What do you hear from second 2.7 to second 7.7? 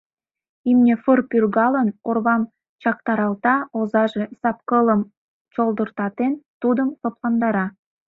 чактаралта, озаже, сапкылым чолдыртатен, тудым лыпландара.